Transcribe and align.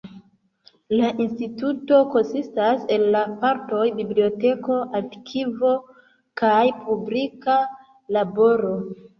La 1.01 1.09
instituto 1.25 1.99
konsistas 2.15 2.87
el 2.95 3.05
la 3.17 3.21
partoj 3.45 3.83
biblioteko, 3.99 4.79
arkivo 5.01 5.75
kaj 6.43 6.57
publika 6.87 7.61
laboro. 8.19 8.77